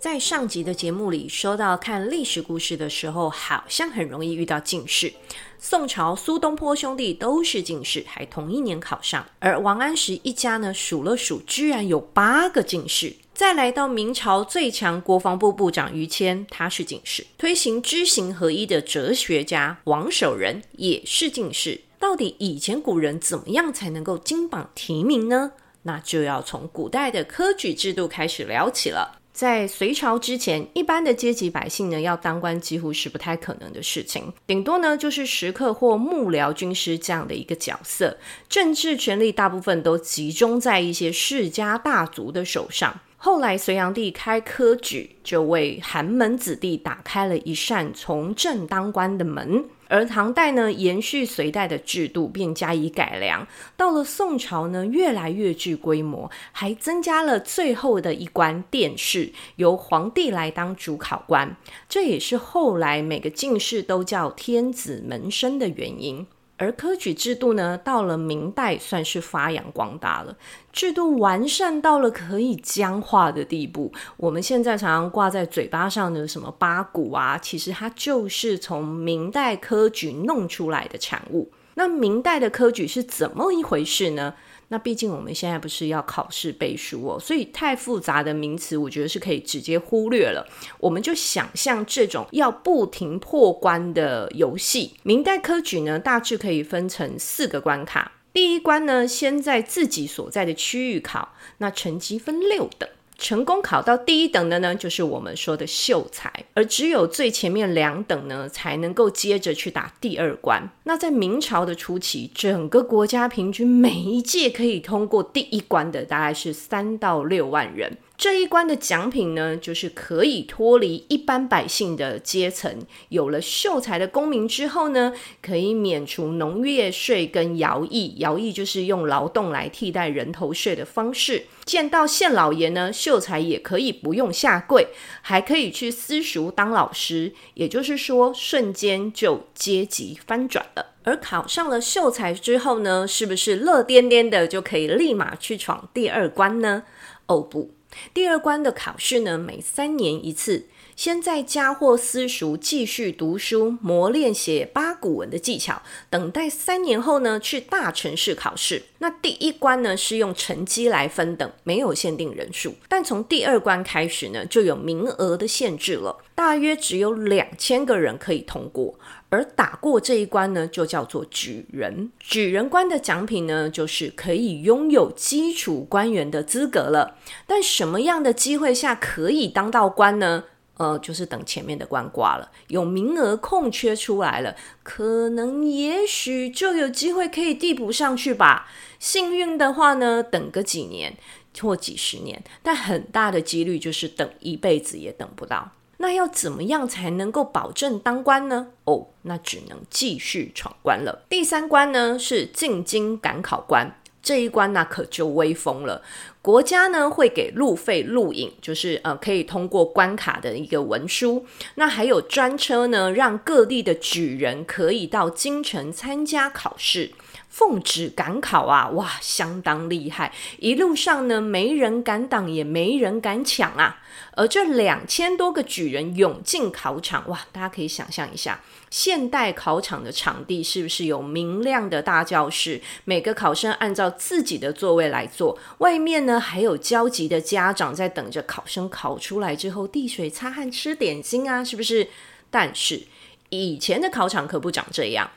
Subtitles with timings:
[0.00, 5.12] 在上集的节目里说到，看历史故事的时候，好像很容易遇到进士。
[5.58, 9.26] 宋朝苏东坡兄弟都是进士，还同一年考上。
[9.40, 13.14] 而王安石一家呢，数了数，居然有八个进士。
[13.34, 17.26] 再来到明朝最强国防部部长于谦，他是进士。
[17.36, 21.78] 推行知行合一的哲学家王守仁也是进士。
[21.98, 25.52] 到底以前古人怎么样才能够金榜题名呢？
[25.82, 29.19] 那就要从古代的科举制度开始聊起了。
[29.40, 38.18] 在隋朝之前，一般的阶级百姓呢，要当官几乎是不太可能的事情，顶多呢就是食客或幕僚、军师这样的一个角色。
[38.50, 43.00] 政治权力大部分都集中在一些世家大族的手上。
[43.16, 49.64] 后来隋炀帝开科举，就为寒门子弟打开了一扇从政当官的门。
[49.90, 53.46] 而唐代呢，延续隋代的制度，并加以改良。
[53.76, 61.56] 到了宋朝呢，越来越具规模，还增加了最后的一关殿试，由皇帝来当主考官。
[61.88, 66.24] 这也是后来每个进士都叫天子门生的原因。
[66.60, 70.36] 而科举制度呢，到了明代算是发扬光大了，
[70.70, 73.90] 制度完善到了可以僵化的地步。
[74.18, 81.50] 我们现在常常挂在嘴巴上的什么八股啊，其实它就是从明代科举弄出来的产物。
[81.76, 84.34] 那明代的科举是怎么一回事呢？
[84.72, 90.46] 那毕竟我们现在不是要考试背书哦，所以太复杂的名词，我觉得是可以直接忽略了。
[90.78, 94.94] 我们就想象这种要不停破关的游戏。
[95.02, 98.12] 明代科举呢，大致可以分成四个关卡。
[98.32, 102.88] 第一关呢，先在自己所在的区域考，那成绩分六等。
[103.20, 110.68] 成功考到第一等的呢，就是我们说的秀才，而只有最前面两等呢，才能够接着去打第二关。
[110.84, 117.98] 那在明朝的初期，整个国家平均每一届可以通过第一关的，大概是三到六万人。
[118.20, 122.70] 这一关的奖品呢，就是可以脱离一般百姓的阶层。
[123.08, 128.18] 有了秀才的功名之后呢，可以免除农业税跟徭役。
[128.20, 131.46] 徭役就是用劳动来替代人头税的方式。
[131.64, 134.88] 见到县老爷呢，秀才也可以不用下跪，
[135.22, 137.32] 还可以去私塾当老师。
[137.54, 140.88] 也就是说，瞬间就阶级翻转了。
[141.04, 146.82] 而考上了秀才之后呢，是不是乐颠颠的就可以立马去闯第二关呢？
[147.24, 147.70] 哦不。
[148.14, 150.68] 第二关的考试呢，每三年一次。
[151.00, 155.80] 先在家或私塾继续读书，磨练写八股文的技巧，
[156.10, 158.82] 等待三年后呢，去大城市考试。
[158.98, 162.74] 那第一关呢，是用成绩来分等，没有限定人数。
[162.86, 168.98] 但从第二关开始呢，就有名额的限制了，大约只有两千个人可以通过。
[169.30, 172.10] 而打过这一关呢，就叫做举人。
[172.18, 177.16] 举人关的奖品呢，就是可以拥有基础官员的资格了。
[177.46, 180.44] 但什么样的机会下可以当到官呢？
[180.80, 188.66] 呃，就是等前面的关挂了，有名额空缺出来了，可能也许就有机会可以递补上去吧。
[188.98, 191.18] 幸运的话呢，等个几年
[191.60, 195.72] 或几十年，但很大的几率就是等一辈子也等不到。
[195.98, 198.68] 那要怎么样才能够保证当官呢？
[198.84, 201.26] 哦，那只能继续闯关了。
[201.28, 203.94] 第三关呢，是进京赶考关。
[204.22, 206.02] 这一关那可就威风了，
[206.42, 211.44] 国家呢会给路费路引，就是呃可以通过关卡的一个文书。
[211.74, 217.10] 那还有专车呢，让各地的举人可以到京城参加考试。
[217.50, 220.32] 奉旨赶考啊，哇，相当厉害！
[220.58, 224.00] 一路上呢，没人敢挡，也没人敢抢啊。
[224.32, 232.80] 而这两千多个举人涌进考场，哇，大家可以想象一下，现代考场的场地是不是有明亮的大教室？
[233.04, 242.08] 每个考生按照自己的座位来坐，外面呢还有焦急的家长在等着考生考出来之后递水擦汗吃点心啊，是不是？
[242.50, 243.02] 但是
[243.48, 245.30] 以前的考场可不长这样。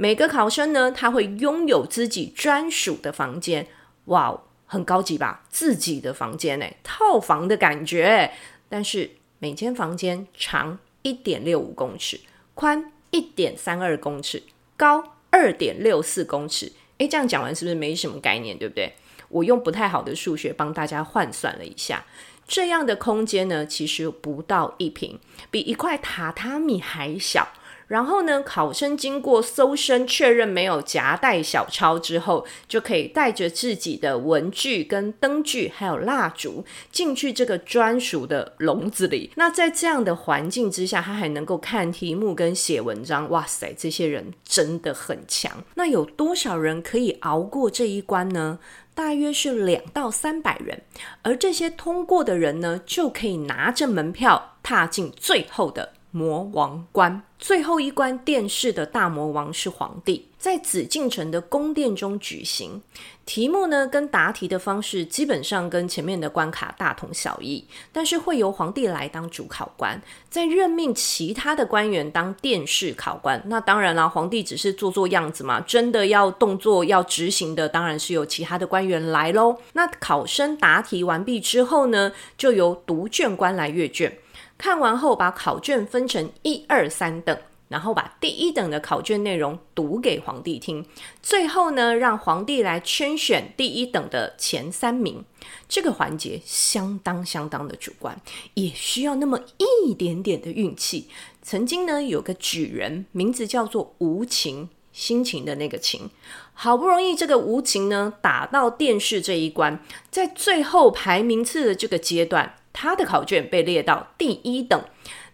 [0.00, 3.66] 每个考生呢，他会拥有自己专属的房间，
[4.06, 5.42] 哇，很高级吧？
[5.50, 8.32] 自己的房间诶，套房的感觉。
[8.70, 9.10] 但是
[9.40, 12.18] 每间房间长一点六五公尺，
[12.54, 14.42] 宽一点三二公尺，
[14.74, 16.72] 高二点六四公尺。
[16.96, 18.94] 诶，这样讲完是不是没什么概念，对不对？
[19.28, 22.02] 我用不太好的数学帮大家换算了一下，
[22.48, 25.20] 这样的空间呢，其实不到一平，
[25.50, 27.46] 比一块榻榻米还小。
[27.90, 39.32] 然后呢，考生经过搜身确认没有夹带小抄之后，就可以带着自己的文具、跟灯具，还有蜡烛进去这个专属的笼子里。
[39.34, 43.28] 那在这样的环境之下，他还能够看题目跟写文章。
[43.30, 45.64] 哇塞，这些人真的很强。
[45.74, 48.60] 那有多少人可以熬过这一关呢？
[48.94, 50.82] 大约是两到三百人，
[51.22, 57.22] 而这些通过的人呢，就可以拿着门票踏进最后的魔王关。
[57.38, 62.82] 最后一关殿试的大魔王是皇帝，在紫禁城的宫殿中举行。
[63.24, 73.42] 题目呢，跟答题的方式基本上跟前面的关卡大同小异，但是会由皇帝来当主考官，再任命其他的官员当殿试考官。
[73.46, 79.56] 那当然啦，皇帝只是做做样子嘛，真的要动作要执行的，当然是由其他的官员来喽。
[79.72, 84.18] 那考生答题完毕之后呢，就由读卷官来阅卷。
[84.60, 87.34] 看完后，把考卷分成一二三等，
[87.68, 90.84] 然后把第一等的考卷内容读给皇帝听。
[91.22, 95.24] 最后呢，让皇帝来圈选第一等的前三名。
[95.66, 98.20] 这个环节相当相当的主观，
[98.52, 101.08] 也需要那么一点点的运气。
[101.40, 106.10] 曾经呢，有个举人，名字叫做无情，心情的那个情。
[106.52, 112.56] 好不容易这个无情呢，打到殿试这一关，在最后排名次的这个阶段。
[112.72, 114.82] 他的考卷被列到第一等，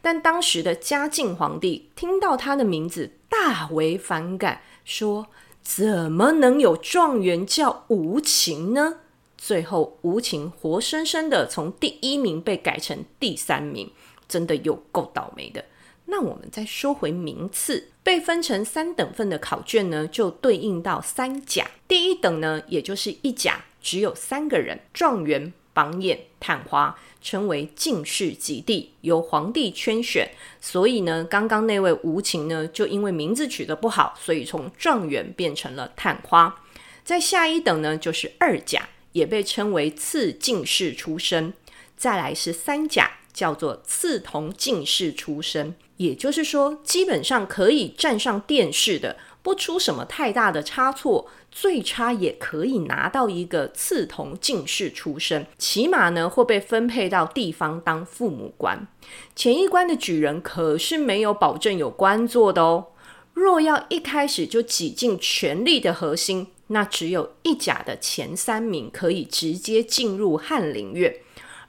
[0.01, 5.27] 但当时的嘉靖皇帝听到他的名字大为反感，说
[5.63, 9.01] ：“怎么能有状元叫无情呢？”
[9.37, 13.93] 最后，无情活生生的从第一名被改成第三名，
[14.27, 15.65] 真的有够倒霉的。
[16.07, 21.67] 那我们再说回名次，被分成三等份的考卷呢，就对应到三甲。
[21.87, 26.97] 第一等呢，也就是一甲，只有三个人：状元、榜眼、探花。
[27.27, 30.31] 称为进士及第，由皇帝圈选。
[30.61, 36.63] 所以呢，刚刚那位无情呢，就因为名字取得不好，所以从状元变成了探花。
[37.03, 41.53] 在下一等呢，就是二甲，也被称为次进士出身。
[41.97, 45.75] 再来是三甲，叫做次同进士出身。
[45.97, 49.17] 也就是说，基本上可以站上殿试的。
[49.47, 58.89] 不出什么太大的差错，最差也可以拿到一个刺桐进士出身，起码呢会被分配到地方当父母官。
[59.37, 62.87] 前一关的举人可是没有保证有官做的哦。
[63.35, 71.15] 若要一开始就挤进权力的核心，那只有一甲的前三名可以直接进入翰林院。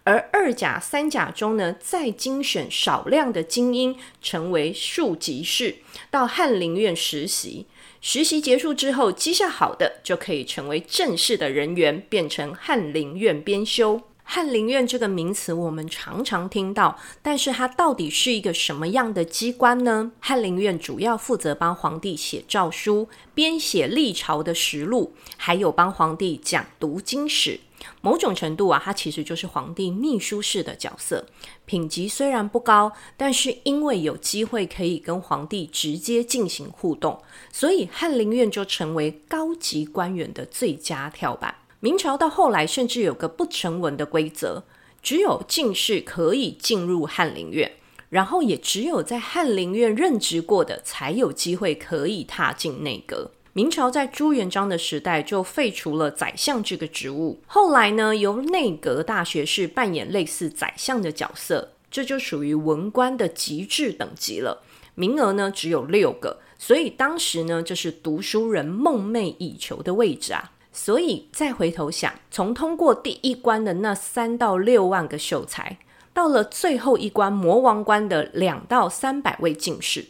[0.08, 7.66] 而二甲、三甲中呢，再精选少量的精英，成为庶吉士，到翰林院实习。
[8.00, 14.02] 实习结束之后，绩效好的就可以成为正式的人员，变成翰林院编修。
[14.24, 20.14] 翰林院这个名词我们常常听到，但是它到底是一个什么样的机关呢？
[20.22, 27.60] 翰林院主要负责帮皇帝写诏书、编写历朝的实录，还有帮皇帝讲读经史。
[28.02, 31.26] 某种程度啊，它其实就是皇帝秘书式的角色。
[31.66, 37.22] 品级虽然不高，但是因为有机会可以跟皇帝直接进行互动，
[37.52, 41.56] 所以翰林院就成为高级官员的最佳跳板。
[41.80, 44.64] 明朝到后来，甚至有个不成文的规则：
[45.02, 47.72] 只有进士可以进入翰林院，
[48.10, 53.32] 然后也只有在翰林院任职过的，才有机会可以踏进内阁。
[53.58, 64.62] 明朝在朱元璋的时代就废除了宰相这个职务，后来呢，由内阁大学士扮演类似宰相的角色，这就属于文官的极致等级了。
[64.94, 70.52] 名额呢只有六个，所以当时呢，这是读书人梦寐以求的位置啊。
[70.72, 75.80] 所以再回头想，从通过第一关的那三到六万个秀才，
[76.14, 80.06] 到了最后一关魔王关的两到三百位进士。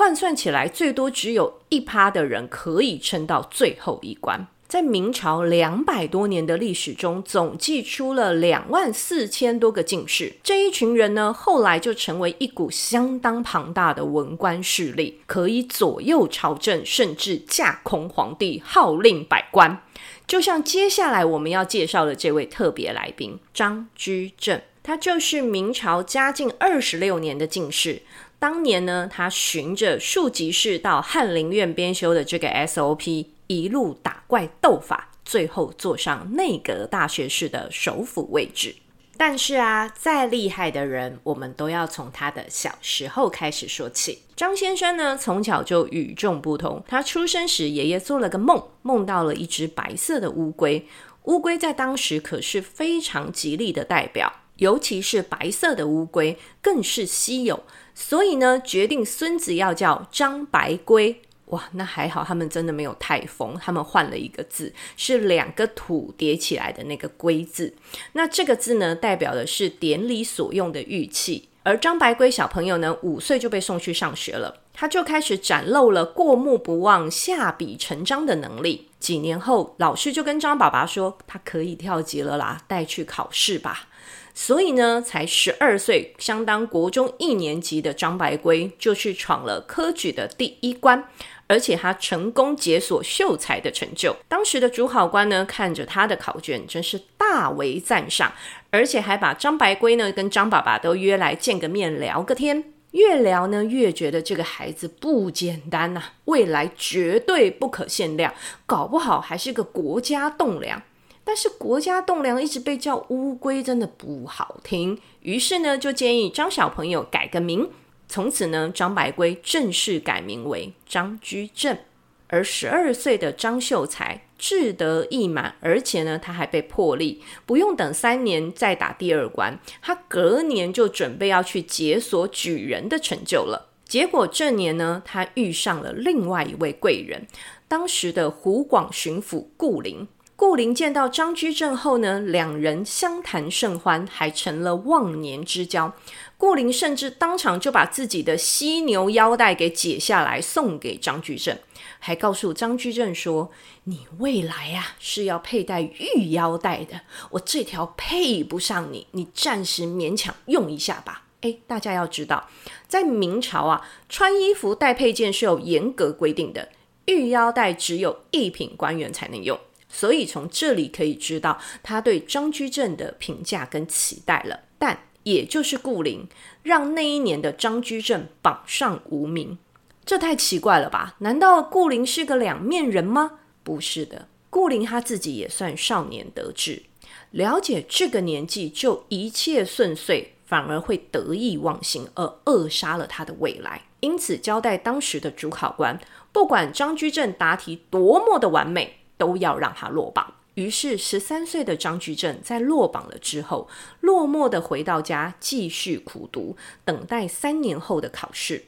[0.00, 4.46] 换算起来，最多只有一趴的人可以撑到最后一关。
[4.66, 10.32] 在明朝两百多年的历史中，总计出了两万四千多个进士。
[10.42, 19.82] 这一群人呢，后来就成为一股相当庞大的文官势力，可以左右朝政，甚至架空皇帝，号令百官。
[20.26, 28.00] 就像接下来我们要介绍的这位特别来宾张居正，他就是明朝嘉靖二十六年的进士。
[28.40, 38.74] 当年呢，他循着庶吉士到翰林院编修的这个 SOP，一路打怪斗法，最后坐上内阁大学士的首辅位置。
[39.18, 44.22] 但是啊，再厉害的人，我们都要从他的小时候开始说起。
[44.34, 46.82] 张先生呢，从小就与众不同。
[46.88, 50.88] 他出生时，爷爷做了个梦，梦到了一只白色的乌龟。
[51.24, 54.32] 乌龟在当时可是非常吉利的代表。
[54.60, 57.64] 尤其是白色的乌龟更是稀有，
[57.94, 61.20] 所以呢，决定孙子要叫张白龟。
[61.46, 67.74] 哇，那还好，他们真的没有太疯，他们换了一个字，是两个土叠起来的那个“龟”字。
[68.12, 71.48] 那这个字呢，代表的是典礼所用的玉器。
[71.62, 78.88] 而张白龟小朋友呢，五岁就被送去上学了，他就开始展露了过目不忘、下笔成章的能力。
[79.00, 83.88] 几年后，老师就跟张爸爸说，他可以跳级了啦，带去考试吧。
[84.34, 91.08] 所以呢，才十二岁，相当国中一年级的张白圭就去闯了科举的第一关。
[91.46, 98.32] 而且他成功解锁秀才的成就，当时的主考官呢，看着他的考卷，真是大为赞赏，
[98.70, 102.72] 而且还把张白圭呢跟张爸爸都约来见个面聊个天。
[102.92, 108.32] 越聊呢，越觉得这个孩子不简单呐、未来绝对不可限量，
[108.64, 110.80] 搞不好还是个国家栋梁。
[111.24, 114.98] 但是国家栋梁一直被叫乌龟，真的不好听。
[115.20, 117.68] 于是呢，就建议张小朋友改个名。
[118.08, 121.78] 从此呢，张白龟正式改名为张居正，
[122.26, 133.68] 而十二岁的张秀才志得意满，而且呢，他还被破例，不用等三年再打第二关，他隔年就准备要去解锁举人的成就了。
[133.84, 137.28] 结果这年呢，他遇上了另外一位贵人，
[137.68, 140.08] 当时的湖广巡抚顾林。
[140.40, 145.92] 顾灵见到张居正后呢，两人相谈甚欢，还成了忘年之交。
[146.38, 151.58] 顾灵甚至当场就把自己的犀牛腰带给解下来送给张居正，
[151.98, 153.50] 还告诉张居正说
[153.84, 162.48] ：“你未来呀、啊、是要佩戴玉腰带的，我这条配不上你，你暂时勉强用一下吧。”诶，大家要知道，
[162.88, 166.70] 在明朝啊，穿衣服戴配件是有严格规定的，
[167.04, 169.60] 玉腰带只有一品官员才能用。
[169.90, 176.26] 所以从这里可以知道他对张居正的评价跟期待了，但也就是顾灵
[176.62, 179.58] 让那一年的张居正榜上无名，
[180.06, 181.16] 这太奇怪了吧？
[181.18, 183.40] 难道顾灵是个两面人吗？
[183.62, 186.84] 不是的，顾灵他自己也算少年得志，
[187.32, 196.00] 了解这个年纪就一切顺遂，反而会得意忘形而扼杀了他的未来，因此交代当时的主考官，
[196.32, 198.99] 不管张居正答题多么的完美。
[199.20, 200.32] 都要让他落榜。
[200.54, 203.68] 于是，十三岁的张居正在落榜了之后，
[204.00, 208.64] 落寞地回到家，继续苦读，等待三年后的考试。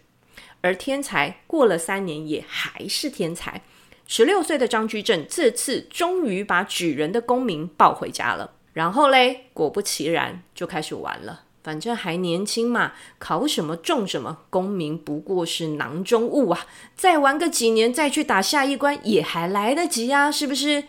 [0.61, 3.63] 而天才过了三年也还是天才。
[4.07, 8.53] 十六岁的张居正这次终于把举人的功名抱回家了。
[8.75, 11.45] 然后嘞，果不其然，就开始玩了。
[11.63, 16.67] 反正还年轻嘛，考什么中什么，功名不过是囊中物啊！
[16.97, 20.85] 再玩个几年，再去打下一关也还来得及啊，是不是？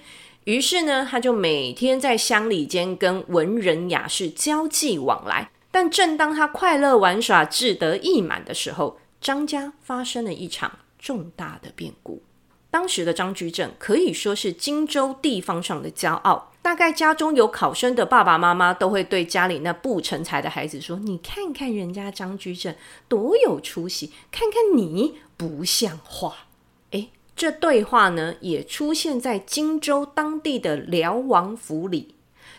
[0.46, 5.52] 于是呢，他就每天在乡里间跟文人雅士交际往来。
[5.72, 12.22] 但正当他快乐玩耍、志得意满的时候，张家发生了一场重大的变故。
[12.70, 16.53] 当时的张居正可以说是荆州地方上的骄傲。
[16.64, 22.74] 大概家中有考生的爸爸妈妈都会对家里那不成才的孩子说：“你看看人家张居正
[23.10, 26.48] 多有出息，看看你不像话。”
[26.92, 32.16] 诶，这对话呢也出现在荆州当地的辽王府里。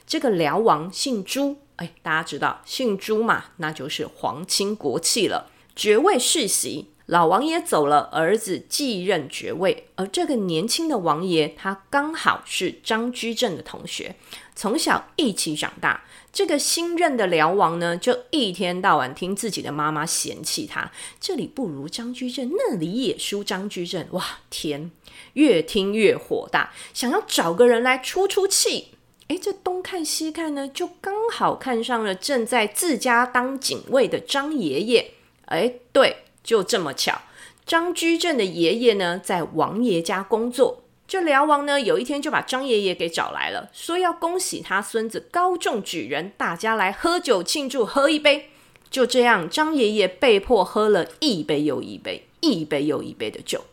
[0.07, 6.91] 这个辽王姓朱，诶，大家知道姓朱嘛，那就是皇亲国戚了，爵位世袭。
[7.07, 14.17] 老王爷走了，儿子继任爵位，而这个年轻的王爷，他刚好是张居正的同学，
[14.55, 16.05] 从小一起长大。
[16.33, 24.07] 这个新任的辽王呢，就一天到晚听自己的妈妈嫌弃他，这里不如张居正，那里也输张居正。
[24.13, 24.91] 哇，天！
[25.35, 28.95] 越听越火大，想要找个人来出出气。
[29.29, 35.13] 诶，这东看西看呢，就刚好看上了正在自家当警卫的张爷爷。
[35.49, 36.24] 诶，对。
[36.45, 37.23] 就这么巧，
[37.67, 40.83] 张居正的爷爷呢，在王爷家工作。
[41.09, 48.51] 这辽王呢，有一天就把张爷爷给找来了，说要恭喜他孙子高中举人，大家来喝酒庆祝，喝一杯。
[48.91, 53.65] 就这样，张爷爷被迫喝了一杯又一杯，一杯又一杯的酒。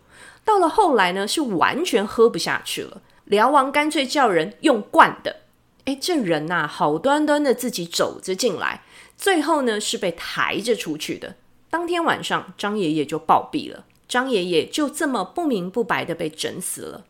[0.44, 3.02] 到了后来呢，是完全喝不下去了。
[3.26, 5.42] 辽王干脆叫人用灌的。
[5.86, 8.84] 诶，这人呐、好端端的自己走着进来，
[9.16, 11.36] 最后呢，是被抬着出去的。
[11.72, 13.86] 当天晚上，张爷爷就暴毙了。
[14.08, 17.06] 张爷爷就这么不明不白的被整死了。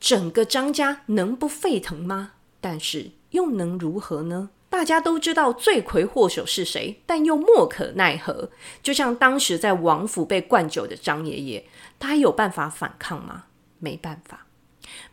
[0.00, 2.32] 整个张家能不沸腾吗？
[2.60, 4.50] 但是又能如何呢？
[4.70, 8.50] 大家都知道罪魁祸首是谁，但又莫可奈何。
[8.82, 11.66] 就像当时在王府被灌酒的张爷爷，
[11.98, 13.44] 他有办法反抗吗？
[13.80, 14.46] 没办法。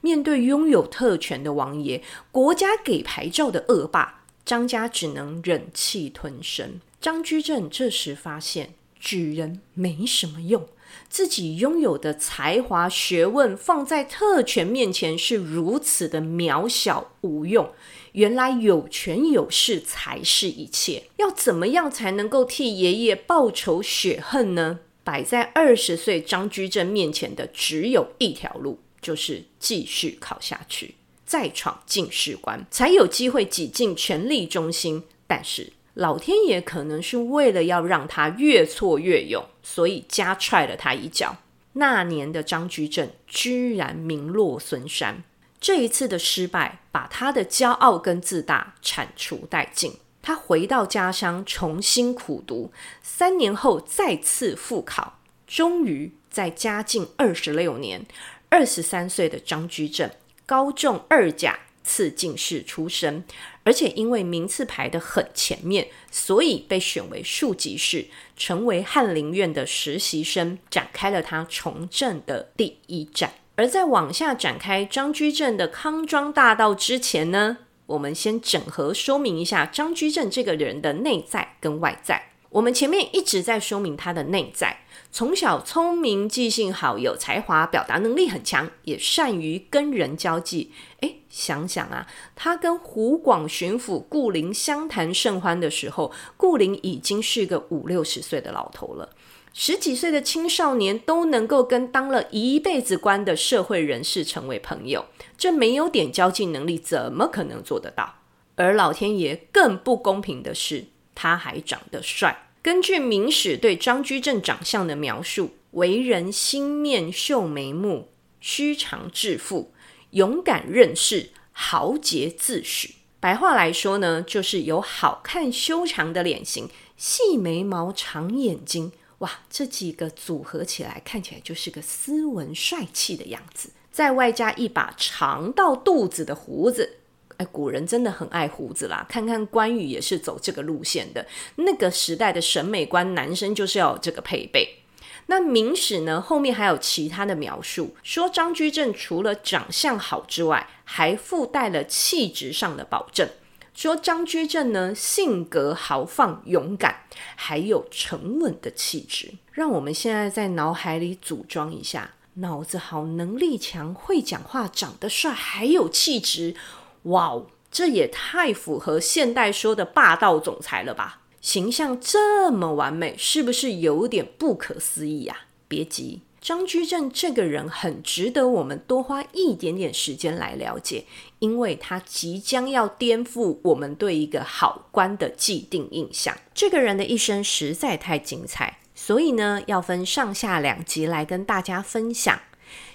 [0.01, 4.22] 面对拥有特权的王爷，国家给牌照的恶霸。
[4.43, 6.79] 张家只能忍气吞声。
[7.00, 10.70] 张居正这时发现举人没什么用，
[11.10, 17.72] 自己拥有的才华、学问放在特权面前是如此的渺小无用。
[18.13, 24.79] 原来有权有势才是一切，要怎么样才能够替爷爷报仇雪恨呢？
[25.03, 30.93] 摆在二十岁张居正面前的只有一条路，就是继续考下去，
[31.25, 35.03] 再闯进士官，才有机会挤进权力中心。
[35.25, 41.38] 但是老天爷可能是为了要让他越挫越勇，所以加踹了他一脚。
[41.74, 45.24] 那年的张居正居然名落孙山。
[45.60, 49.93] 这一次的失败，把他的骄傲跟自大铲除殆尽。
[50.21, 52.71] 他回到家乡，重新苦读，
[53.01, 58.05] 三年后再次复考，终于在嘉靖二十六年，
[58.50, 60.10] 二十三岁的张居正
[60.45, 63.23] 高中二甲次进士出身，
[63.63, 73.33] 而且因为名次排得很前面，所以被选为庶吉士，成为翰林院的实习生，展开了他从政的第一战。
[73.55, 82.29] 而在往下展开张居正的康庄大道之前呢，我们先整合说明一下张居正这个人的内在跟外在。
[82.50, 90.73] 我们前面一直在说明他的内在，从小聪明、记性好、有才华、表达能力很强，也善于跟人交际。
[91.00, 99.09] 诶，想想啊，他跟湖广巡抚顾龄相谈甚欢的时候，顾龄已经是个五六十岁的老头了。
[99.53, 105.05] 十几岁的青少年都能够跟当了一辈子官的社会人士成为朋友，
[105.38, 108.15] 这没有点交际能力，怎么可能做得到？
[108.55, 110.85] 而老天爷更不公平的是，
[111.15, 112.47] 他还长得帅。
[112.61, 118.09] 根据《明史》对张居正长相的描述，为人心面秀眉目，
[118.39, 119.73] 虚长致富，
[120.12, 122.91] 勇敢任事，豪杰自诩。
[123.20, 128.91] 白话来说呢，就是有好看修长的脸型，细眉毛，长眼睛。
[129.20, 136.98] 哇，这几个组合起来，看起来就是个斯文帅气的样子，再外加一把长到肚子的胡子，
[137.38, 139.06] 哎，古人真的很爱胡子啦。
[139.08, 141.27] 看看关羽也是走这个路线的，
[141.58, 144.80] 那个时代的审美观，男生就是要有这个配备。
[145.27, 153.29] 那《明史》呢，后面还有其他的描述，说张居正除了长相好之外，还附带了气质上的保证。
[153.74, 157.05] 说张居正呢，性格豪放勇敢，
[157.36, 159.31] 还有沉稳的气质。
[159.53, 166.55] 让我们现在在脑海里组装一下：脑子好，能力强，会讲话，长得帅，还有气质。
[167.03, 171.21] 哇哦，这也太符合现代说的霸道总裁了吧？
[171.42, 175.36] 形象这么完美，是不是有点不可思议呀？
[175.68, 176.22] 别急。
[176.40, 181.06] 张居正这个人很值得我们多花一点点时间来了解，
[181.38, 186.36] 因为他即将要颠覆我们对一个好官的既定印象。
[186.54, 192.40] 这个人的一生实在太精彩，所以呢，要分上下两集来跟大家分享。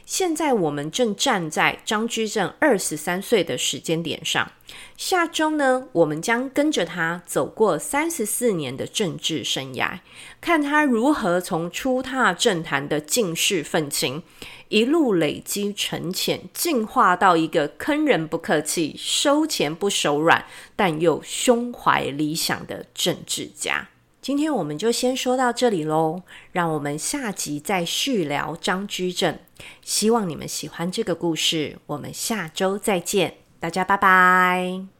[0.06, 4.52] 现在我们正站在张居正二十三岁的时间点上，
[4.96, 9.98] 下周呢，我们将跟着他走过三十四年的政治生涯，
[10.40, 14.22] 看他如何从初踏政坛的进士愤青，
[14.68, 23.88] 一路累积沉潜，进化到一个坑人不客气、收钱不手软，但又胸怀理想的政治家。
[24.26, 29.38] 今天我们就先说到这里喽，让我们下集再续聊张居正。
[29.82, 34.95] 希望你们喜欢这个故事，我们下周再见，大家拜拜。